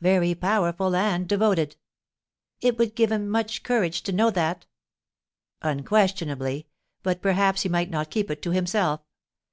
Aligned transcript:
"Very 0.00 0.34
powerful 0.34 0.96
and 0.96 1.28
devoted." 1.28 1.76
"It 2.60 2.78
would 2.80 2.96
give 2.96 3.12
him 3.12 3.28
much 3.28 3.62
courage 3.62 4.02
to 4.02 4.10
know 4.12 4.28
that." 4.30 4.66
"Unquestionably; 5.62 6.66
but 7.04 7.22
perhaps 7.22 7.62
he 7.62 7.68
might 7.68 7.88
not 7.88 8.10
keep 8.10 8.28
it 8.28 8.42
to 8.42 8.50
himself. 8.50 9.02